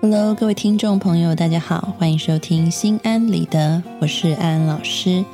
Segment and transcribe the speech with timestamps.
[0.00, 5.24] Hello，各位听众朋友，大家好，欢迎收听心安理得，我是安安老师。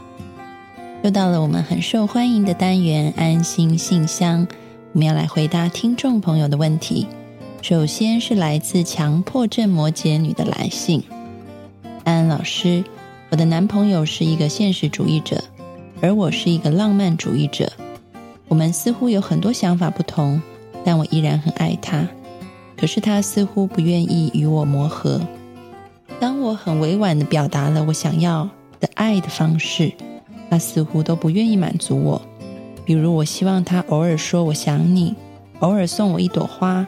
[1.03, 4.49] 又到了我们很受欢迎的单元——安心信箱，
[4.95, 7.07] 我们要来回答听众朋友的问题。
[7.61, 11.05] 首先是来自强迫症摩羯女的来信：
[12.03, 12.83] 安安老师，
[13.29, 15.45] 我的男朋友是一个现实主义者，
[16.01, 17.71] 而我是一个浪漫主义者。
[18.49, 20.41] 我们似乎有很多想法不同，
[20.83, 22.09] 但我依然很爱他。
[22.85, 25.19] 可是他似乎不愿意与我磨合。
[26.21, 28.47] 当我很委婉的表达了我想要
[28.79, 29.91] 的爱的方式，
[30.51, 32.21] 他似乎都不愿意满足我。
[32.85, 35.15] 比如，我希望他偶尔说“我想你”，
[35.61, 36.87] 偶尔送我一朵花，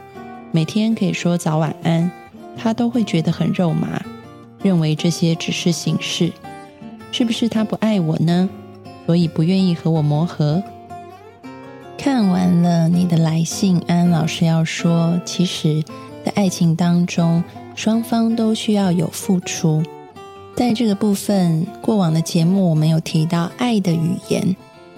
[0.53, 2.11] 每天可以说早晚安，
[2.59, 3.99] 他都会觉得很肉麻，
[4.63, 6.31] 认为这些只是形式。
[7.11, 8.51] 是不是他不爱我呢？
[9.07, 10.63] 所以不愿意和我磨合？
[12.07, 15.83] 看完了你的来信，安安老师要说，其实，
[16.25, 17.43] 在爱情当中，
[17.75, 19.83] 双方都需要有付出。
[20.55, 24.55] 在这个部分，过往的节目我们有提到爱的语言，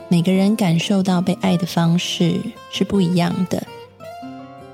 [0.08, 3.62] 每个人感受到被爱的方式是不一样的。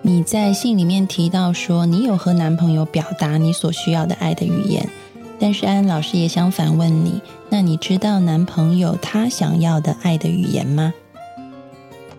[0.03, 4.89] 你在信里面提到说，你有和男朋友表达你所需要的爱的语言，
[5.39, 10.93] 但是安安老师也想反问你，那你知道男朋友他想要的爱的语言吗？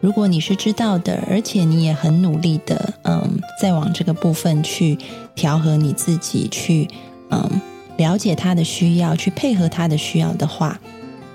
[0.05, 4.95] 如果你是知道的，而且你也很努力的，嗯，在往这个部分去
[5.33, 6.87] 调和你自己，去
[7.31, 7.59] 嗯
[7.97, 10.79] 了解他的需要，去配合他的需要的话，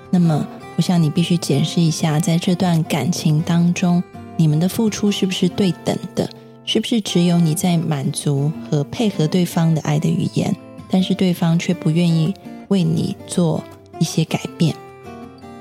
[0.09, 4.01] 那么我想你必须检视一下，在这段感情当中，
[4.37, 6.29] 你们的付出是不是对等的？
[6.63, 10.55] 是不是只有你在满足和配合对方的爱的语言，
[10.89, 12.33] 但是对方却不愿意
[12.69, 13.61] 为你做
[13.99, 14.73] 一些改变？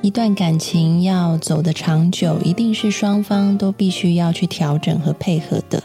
[0.03, 5.83] 一段感情要走得长久，一定是双方都必须要去调整和配合的。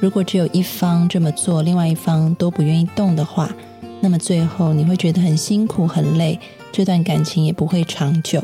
[0.00, 3.50] 如果只有一方这么做，另外一方都不愿意动的话，
[4.02, 6.38] 那么最后你会觉得很辛苦、很累，
[6.72, 8.42] 这段感情也不会长久。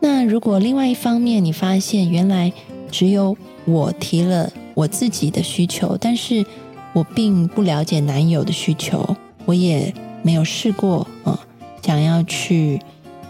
[0.00, 2.50] 那如果另外一方面你发现原来
[2.90, 3.36] 只有
[3.66, 6.46] 我提了我自己的需求，但是
[6.94, 9.14] 我并不了解男友的需求，
[9.44, 9.92] 我也
[10.22, 11.36] 没有试过，嗯，
[11.82, 12.80] 想要去，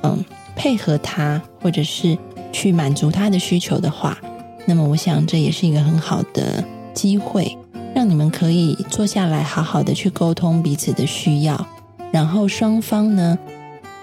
[0.05, 0.25] 嗯。
[0.61, 2.19] 配合他，或者是
[2.53, 4.19] 去满足他的需求的话，
[4.67, 6.63] 那么我想这也是一个很好的
[6.93, 7.57] 机会，
[7.95, 11.67] 让你们可以坐下来好好的去沟通彼此的需要，
[12.13, 13.39] 然后双方呢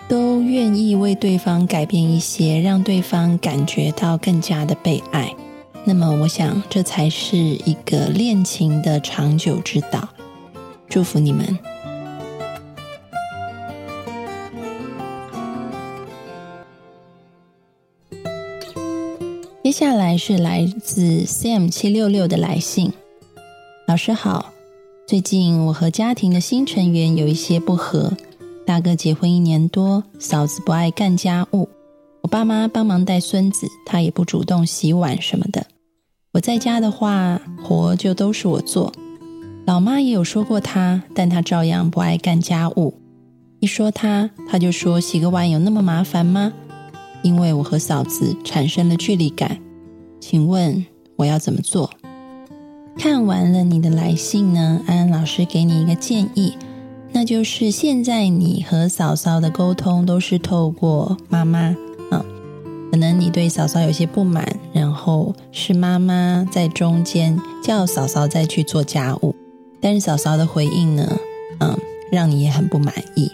[0.10, 5.32] 都愿意为对方改变一些，让对方感觉到更加的被爱。
[5.86, 10.10] 那么我想这才是一个恋情的长久之道。
[10.90, 11.77] 祝福你们。
[19.80, 22.94] 下来是来自 Sam 七六六的来信。
[23.88, 24.52] 老师好，
[25.06, 28.12] 最近我和家庭的新成员有一些不和。
[28.66, 31.70] 大哥结婚一年多，嫂子不爱干家务，
[32.24, 35.68] 我爸妈帮忙带孙子，他也不主动洗碗什么的。
[36.32, 38.92] 我在家的话，活就都是我做。
[39.68, 42.96] 老妈也有说过他，但他照样不爱干家务。
[43.60, 46.52] 一说他，他就说洗个碗有那么麻烦吗？
[47.22, 49.60] 因为我和嫂子产生了距离感，
[50.30, 51.90] 请问我要怎么做？
[52.98, 56.58] 看完了你的来信呢，安安老师给你一个建议，
[57.14, 61.74] 那就是现在你和嫂嫂的沟通都是透过妈妈
[62.12, 62.26] 啊，
[62.92, 69.34] 可能你对嫂嫂有些不满，然后是妈妈在中间叫嫂嫂再去做家务，
[69.80, 71.18] 但是嫂嫂的回应呢，
[71.62, 71.80] 嗯，
[72.12, 73.32] 让你也很不满意，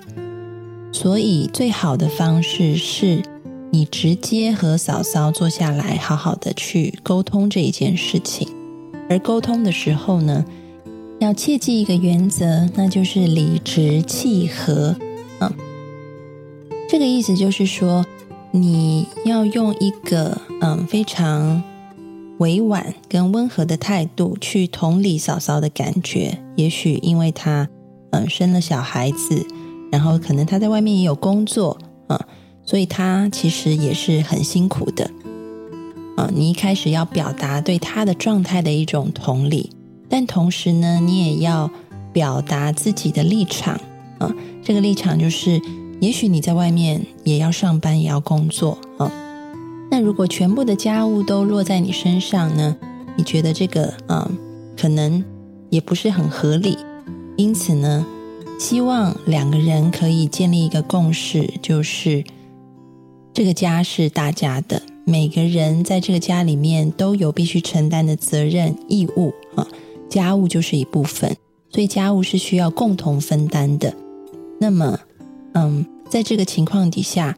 [0.92, 3.24] 所以最好的方式是。
[3.74, 8.48] 你直接和嫂嫂坐下来，好好的去沟通这一件事情。
[9.10, 10.46] 而沟通的时候呢，
[11.20, 14.96] 要切记一个原则，那就是理直气和。
[15.40, 15.52] 嗯，
[16.88, 18.06] 这个意思就是说，
[18.52, 21.64] 你要用一个嗯非常
[22.38, 26.38] 委婉跟温和的态度去同理嫂嫂的感觉。
[26.56, 27.68] 也许因为她
[28.12, 29.44] 嗯生了小孩子，
[29.92, 32.28] 然后可能她在外面也有工作啊。
[32.66, 35.12] 所以他其实也是很辛苦的，
[36.16, 39.70] 啊，你一开始要表达对他的状态的一种同理，
[40.08, 41.70] 但同时呢，你也要
[42.14, 43.76] 表达自己的立场，
[44.18, 44.34] 啊，
[44.64, 45.62] 这个立场就是，
[46.00, 49.12] 也许你在外面也要上班，也要工作，啊，
[49.92, 52.78] 那如果全部的家务都落在你身上呢，
[53.18, 54.32] 你觉得这个，啊，
[54.78, 55.22] 可能
[55.70, 56.78] 也不是很合理，
[57.36, 58.06] 因此呢，
[58.58, 62.24] 希望两个人可以建立一个共识，就是。
[63.34, 69.68] 这个家是大家的，每个人在这个家里面都有必须承担的责任义务啊，
[70.08, 71.36] 家务就是一部分，
[71.72, 73.96] 所以家务是需要共同分担的。
[74.60, 75.00] 那么，
[75.54, 77.36] 嗯，在这个情况底下，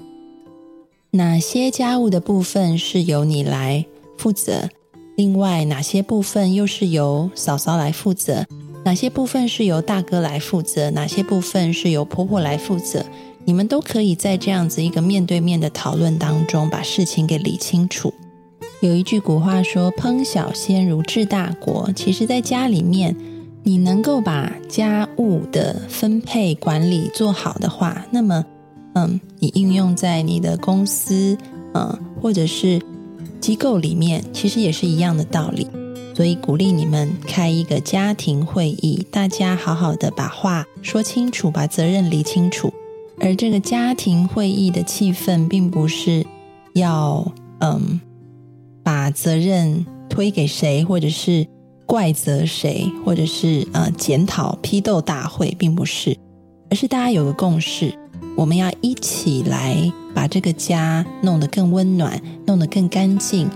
[1.12, 3.86] 哪些家务的部分是由你来
[4.18, 4.70] 负责？
[5.16, 8.46] 另外，哪些部分又是由嫂嫂来负责？
[8.84, 10.92] 哪些部分是由大哥来负责？
[10.92, 13.06] 哪些部分是由婆婆来负责？
[13.48, 18.12] 你们都可以在这样子一个面对面的讨论当中，把事情给理清楚。
[18.80, 23.16] 有一句古话说：“烹小鲜如治大国。”其实，在家里面，
[23.62, 28.44] 你能够把家务的分配管理做好的话，那么，
[28.96, 31.38] 嗯，你应用在你的公司，
[31.76, 32.82] 嗯，或者是
[33.40, 35.68] 机构里面，其实也是一样的道理。
[36.16, 42.74] 所以，鼓励你们开一个家庭会议，大家好好的把话说清楚，把责任理清楚。
[43.20, 46.26] 而这个家庭会议的气氛，并不是
[46.74, 48.00] 要嗯
[48.84, 51.48] 把责任推给谁，或者是
[51.86, 56.18] 怪责谁，或者是呃检讨批斗大会，并不是，
[56.70, 57.98] 而是大家有个共识，
[58.36, 63.50] 我们要一起来把这个家弄得更温暖，弄得更干净。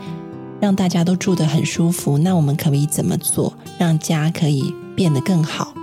[0.62, 5.74] 让大家都住得很舒服，那我们可以怎么做，让家可以变得更好？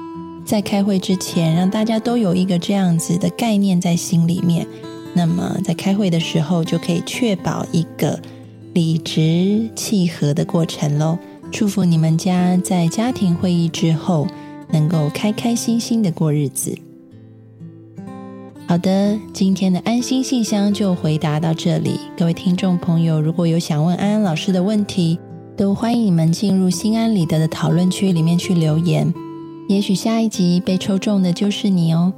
[0.46, 4.64] 在开会之前，让大家都有一个这样子的概念在心里面，
[5.12, 8.20] 那么在开会的时候就可以确保一个
[8.72, 11.18] 理直气和的过程喽。
[11.50, 14.26] 祝福你们家在家庭会议之后
[14.70, 16.78] 能够开开心心的过日子。
[18.68, 21.98] 好的，今天的安心信箱就回答到这里。
[22.16, 25.18] 各位听众朋友，如果有想问安安老师的问题，
[25.56, 29.12] 都欢迎你们进入心安理得的讨论区里面去留言。
[29.68, 32.12] 也许下一集被抽中的就是你哦。